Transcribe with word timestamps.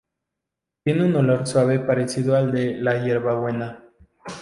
Tiene 0.83 1.05
un 1.05 1.15
olor 1.15 1.45
suave 1.45 1.77
parecido 1.79 2.35
al 2.35 2.51
de 2.51 2.73
la 2.75 3.05
hierbabuena. 3.05 3.83